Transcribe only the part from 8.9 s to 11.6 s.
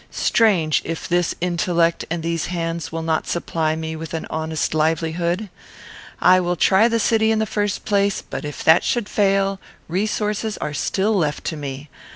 fail, resources are still left to